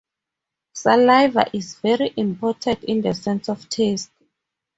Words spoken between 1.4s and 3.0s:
is very important